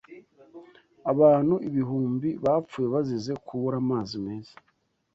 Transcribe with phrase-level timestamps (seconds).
[1.11, 4.55] Abantu ibihumbi bapfuye bazize kubura amazi meza